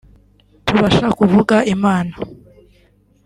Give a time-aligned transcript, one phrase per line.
[0.65, 2.13] tubasha kuvuga Imana